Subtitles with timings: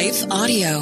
[0.00, 0.80] Life Audio.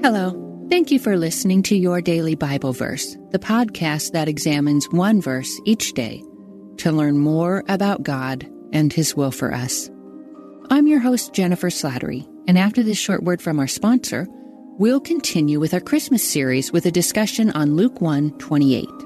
[0.00, 0.68] Hello.
[0.70, 5.60] Thank you for listening to Your Daily Bible Verse, the podcast that examines one verse
[5.64, 6.22] each day
[6.76, 9.90] to learn more about God and His will for us.
[10.70, 14.28] I'm your host, Jennifer Slattery, and after this short word from our sponsor,
[14.78, 19.05] we'll continue with our Christmas series with a discussion on Luke 1 28.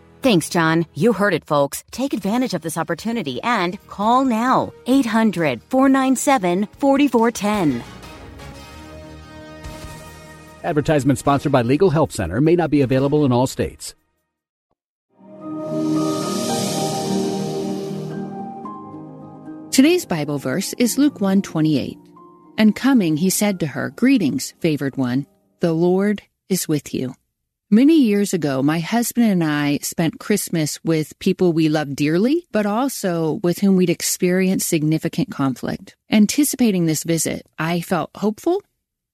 [0.21, 0.85] Thanks, John.
[0.93, 1.83] You heard it, folks.
[1.89, 4.71] Take advantage of this opportunity and call now.
[4.85, 7.83] 800 497 4410.
[10.63, 13.95] Advertisement sponsored by Legal Help Center may not be available in all states.
[19.71, 21.97] Today's Bible verse is Luke 1:28.
[22.59, 25.25] And coming, he said to her, Greetings, favored one.
[25.61, 27.15] The Lord is with you.
[27.73, 32.65] Many years ago, my husband and I spent Christmas with people we love dearly, but
[32.65, 35.95] also with whom we'd experienced significant conflict.
[36.11, 38.61] Anticipating this visit, I felt hopeful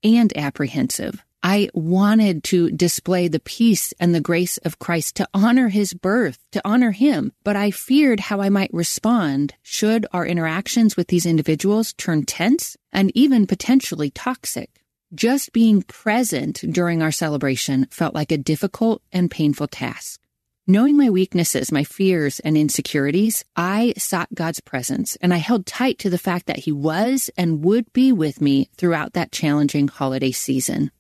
[0.03, 1.23] and apprehensive.
[1.44, 6.40] I wanted to display the peace and the grace of Christ to honor his birth,
[6.53, 11.28] to honor him, but I feared how I might respond should our interactions with these
[11.28, 14.81] individuals turn tense and even potentially toxic.
[15.16, 20.19] Just being present during our celebration felt like a difficult and painful task.
[20.68, 25.97] Knowing my weaknesses, my fears, and insecurities, I sought God's presence and I held tight
[26.00, 30.34] to the fact that He was and would be with me throughout that challenging holiday
[30.34, 30.91] season.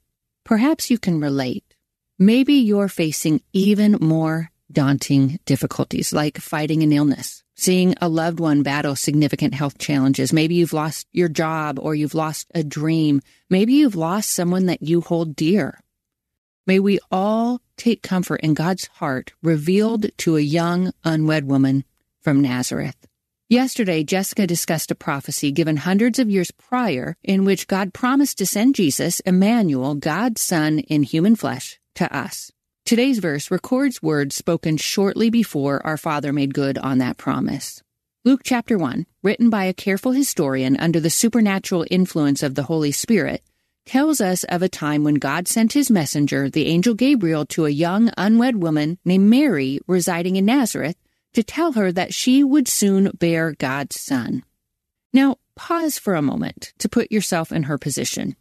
[0.45, 1.65] Perhaps you can relate.
[2.17, 8.63] Maybe you're facing even more daunting difficulties like fighting an illness, seeing a loved one
[8.63, 10.31] battle significant health challenges.
[10.31, 13.21] Maybe you've lost your job or you've lost a dream.
[13.49, 15.79] Maybe you've lost someone that you hold dear.
[16.65, 21.83] May we all take comfort in God's heart revealed to a young unwed woman
[22.21, 23.07] from Nazareth.
[23.49, 28.45] Yesterday, Jessica discussed a prophecy given hundreds of years prior in which God promised to
[28.45, 32.51] send Jesus, Emmanuel, God's Son in human flesh, to us.
[32.87, 37.83] Today's verse records words spoken shortly before our Father made good on that promise.
[38.23, 42.93] Luke chapter 1, written by a careful historian under the supernatural influence of the Holy
[42.93, 43.43] Spirit,
[43.85, 47.69] tells us of a time when God sent his messenger, the angel Gabriel, to a
[47.69, 50.95] young unwed woman named Mary residing in Nazareth
[51.33, 54.45] to tell her that she would soon bear God's son.
[55.11, 58.37] Now, pause for a moment to put yourself in her position.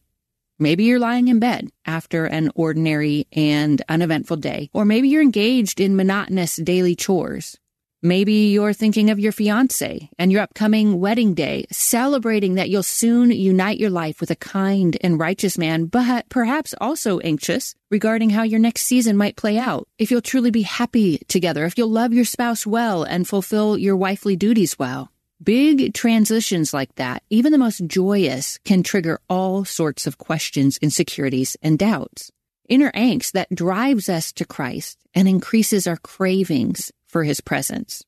[0.58, 5.80] Maybe you're lying in bed after an ordinary and uneventful day, or maybe you're engaged
[5.80, 7.58] in monotonous daily chores.
[8.02, 13.32] Maybe you're thinking of your fiance and your upcoming wedding day, celebrating that you'll soon
[13.32, 18.42] unite your life with a kind and righteous man, but perhaps also anxious regarding how
[18.42, 19.88] your next season might play out.
[19.98, 23.96] If you'll truly be happy together, if you'll love your spouse well and fulfill your
[23.96, 25.10] wifely duties well.
[25.42, 31.56] Big transitions like that, even the most joyous, can trigger all sorts of questions, insecurities,
[31.60, 32.30] and doubts.
[32.68, 38.02] Inner angst that drives us to Christ and increases our cravings for his presence.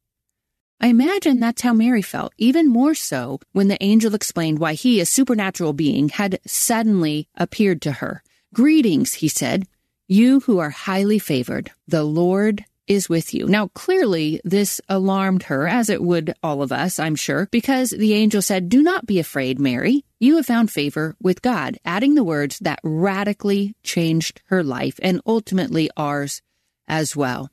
[0.80, 5.00] I imagine that's how Mary felt, even more so when the angel explained why he,
[5.00, 8.22] a supernatural being, had suddenly appeared to her.
[8.54, 9.66] Greetings, he said,
[10.06, 11.70] you who are highly favored.
[11.86, 13.46] The Lord is with you.
[13.46, 18.14] Now, clearly, this alarmed her, as it would all of us, I'm sure, because the
[18.14, 20.04] angel said, Do not be afraid, Mary.
[20.18, 25.20] You have found favor with God, adding the words that radically changed her life and
[25.26, 26.42] ultimately ours
[26.88, 27.50] as well.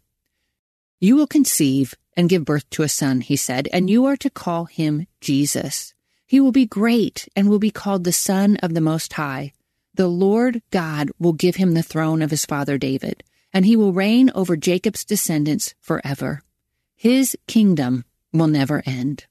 [0.99, 4.29] You will conceive and give birth to a son, he said, and you are to
[4.29, 5.93] call him Jesus.
[6.25, 9.53] He will be great and will be called the Son of the Most High.
[9.93, 13.23] The Lord God will give him the throne of his father David,
[13.55, 16.43] and he will reign over Jacob's descendants forever.
[16.93, 18.03] His kingdom
[18.33, 19.27] will never end.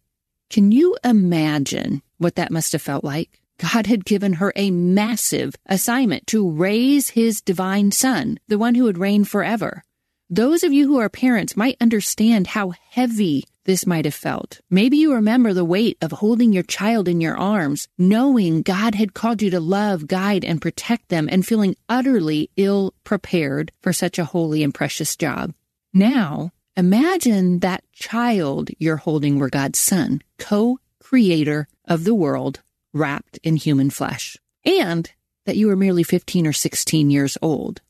[0.48, 3.42] Can you imagine what that must have felt like?
[3.58, 8.84] God had given her a massive assignment to raise his divine son, the one who
[8.84, 9.84] would reign forever.
[10.30, 14.60] Those of you who are parents might understand how heavy this might have felt.
[14.70, 19.14] Maybe you remember the weight of holding your child in your arms, knowing God had
[19.14, 24.18] called you to love, guide, and protect them, and feeling utterly ill prepared for such
[24.18, 25.54] a holy and precious job.
[25.92, 32.60] Now, imagine that child you're holding were God's son, co creator of the world,
[32.92, 35.10] wrapped in human flesh, and
[35.46, 37.80] that you were merely 15 or 16 years old.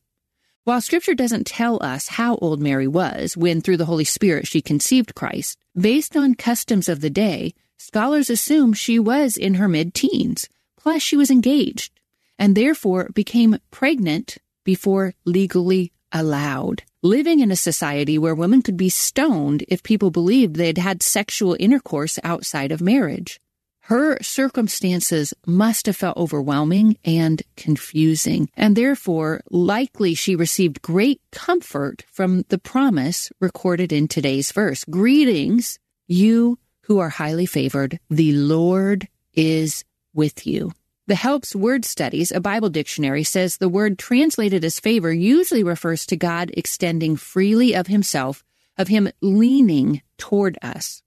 [0.65, 4.63] While scripture doesn't tell us how old Mary was when through the Holy Spirit she
[4.63, 9.93] conceived Christ, based on customs of the day, scholars assume she was in her mid
[9.93, 10.49] teens.
[10.75, 11.91] Plus, she was engaged
[12.39, 16.81] and therefore became pregnant before legally allowed.
[17.03, 21.55] Living in a society where women could be stoned if people believed they'd had sexual
[21.59, 23.39] intercourse outside of marriage.
[23.87, 32.03] Her circumstances must have felt overwhelming and confusing, and therefore likely she received great comfort
[32.11, 34.85] from the promise recorded in today's verse.
[34.85, 35.77] Greetings,
[36.07, 37.99] you who are highly favored.
[38.09, 39.85] The Lord is
[40.15, 40.71] with you.
[41.05, 46.07] The Helps Word Studies, a Bible dictionary, says the word translated as favor usually refers
[46.07, 48.43] to God extending freely of himself,
[48.79, 51.03] of him leaning toward us.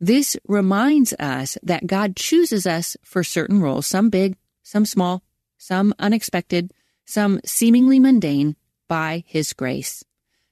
[0.00, 5.22] This reminds us that God chooses us for certain roles, some big, some small,
[5.58, 6.72] some unexpected,
[7.04, 8.56] some seemingly mundane,
[8.88, 10.02] by His grace.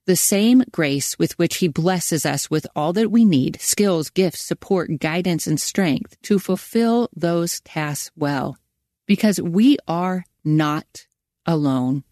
[0.05, 4.43] The same grace with which He blesses us with all that we need skills, gifts,
[4.43, 8.59] support, guidance, and strength to fulfill those tasks well.
[9.07, 11.07] Because we are not
[11.47, 12.05] alone.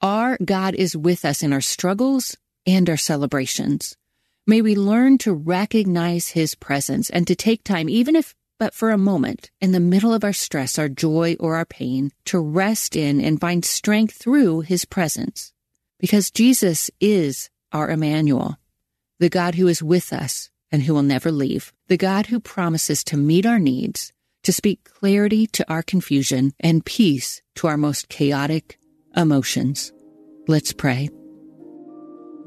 [0.00, 2.36] Our God is with us in our struggles
[2.66, 3.96] and our celebrations.
[4.46, 8.90] May we learn to recognize his presence and to take time, even if but for
[8.90, 12.94] a moment, in the middle of our stress, our joy, or our pain, to rest
[12.94, 15.52] in and find strength through his presence.
[15.98, 18.58] Because Jesus is our Emmanuel,
[19.18, 23.02] the God who is with us and who will never leave, the God who promises
[23.04, 24.12] to meet our needs,
[24.44, 28.78] to speak clarity to our confusion and peace to our most chaotic
[29.16, 29.92] emotions.
[30.46, 31.08] Let's pray.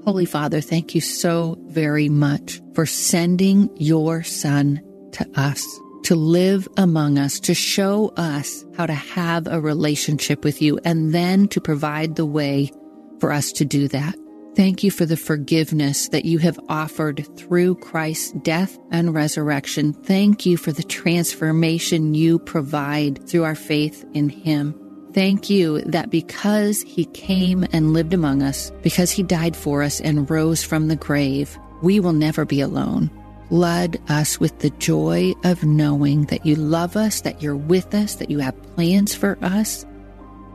[0.07, 4.81] Holy Father, thank you so very much for sending your Son
[5.11, 5.67] to us,
[6.03, 11.13] to live among us, to show us how to have a relationship with you, and
[11.13, 12.71] then to provide the way
[13.19, 14.15] for us to do that.
[14.55, 19.91] Thank you for the forgiveness that you have offered through Christ's death and resurrection.
[19.91, 24.86] Thank you for the transformation you provide through our faith in Him.
[25.17, 29.99] Thank you that because he came and lived among us, because he died for us
[29.99, 33.09] and rose from the grave, we will never be alone.
[33.49, 38.13] Flood us with the joy of knowing that you love us, that you're with us,
[38.17, 39.87] that you have plans for us,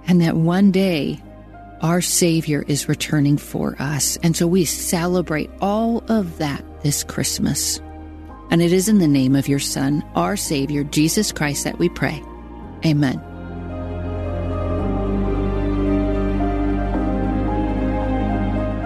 [0.07, 1.21] and that one day
[1.81, 4.17] our Savior is returning for us.
[4.23, 7.81] And so we celebrate all of that this Christmas.
[8.53, 11.89] And it is in the name of your Son, our Savior, Jesus Christ, that we
[11.89, 12.23] pray.
[12.87, 13.32] Amen.